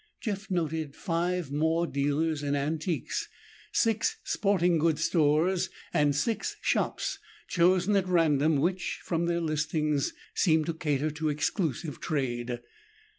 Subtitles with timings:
[0.19, 3.29] Jeff noted five more dealers in antiques,
[3.71, 10.65] six sporting goods stores and six shops chosen at random which, from their listings, seemed
[10.65, 12.61] to cater to exclusive trade.